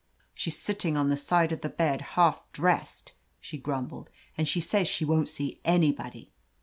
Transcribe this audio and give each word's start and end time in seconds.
"She's 0.33 0.57
sitting 0.59 0.97
on 0.97 1.11
the 1.11 1.15
side 1.15 1.51
of 1.51 1.61
the 1.61 1.69
bed, 1.69 2.01
half 2.17 2.41
dressed," 2.53 3.11
she 3.39 3.59
grumbled, 3.59 4.09
"and 4.35 4.47
she 4.47 4.59
says 4.59 4.87
she 4.87 5.05
won't 5.05 5.29
see 5.29 5.61
anybody." 5.63 6.31